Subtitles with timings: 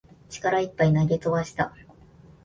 [0.29, 1.75] 力いっぱい投げ飛ばした